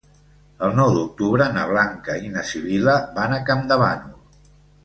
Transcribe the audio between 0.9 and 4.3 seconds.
d'octubre na Blanca i na Sibil·la van a Campdevànol.